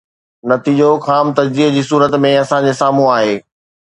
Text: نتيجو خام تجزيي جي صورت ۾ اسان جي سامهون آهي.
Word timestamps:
نتيجو 0.51 0.87
خام 1.05 1.27
تجزيي 1.39 1.67
جي 1.75 1.83
صورت 1.89 2.17
۾ 2.23 2.31
اسان 2.39 2.65
جي 2.69 2.73
سامهون 2.81 3.11
آهي. 3.19 3.37